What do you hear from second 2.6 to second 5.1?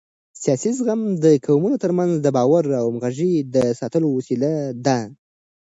او همغږۍ د ساتلو وسیله ده